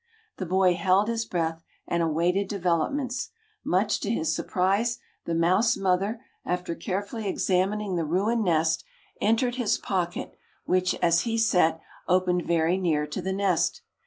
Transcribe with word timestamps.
The 0.37 0.47
boy 0.47 0.73
held 0.73 1.09
his 1.09 1.25
breath 1.25 1.63
and 1.87 2.01
awaited 2.01 2.47
developments. 2.47 3.29
Much 3.63 3.99
to 3.99 4.09
his 4.09 4.33
surprise, 4.35 4.97
the 5.25 5.35
mouse 5.35 5.77
mother, 5.77 6.23
after 6.43 6.73
carefully 6.73 7.27
examining 7.27 7.97
the 7.97 8.03
ruined 8.05 8.43
nest, 8.43 8.83
entered 9.21 9.57
his 9.57 9.77
pocket, 9.77 10.35
which, 10.65 10.95
as 11.03 11.19
he 11.21 11.37
sat, 11.37 11.79
opened 12.07 12.47
very 12.47 12.77
near 12.79 13.05
to 13.05 13.21
the 13.21 13.31
nest. 13.31 13.83